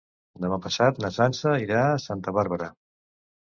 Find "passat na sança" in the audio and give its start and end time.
0.63-1.53